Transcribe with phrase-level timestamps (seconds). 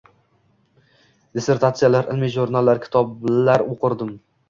[1.41, 4.21] Dissertatsiyalar, ilmiy jurnallar, kitoblar o’qirdim....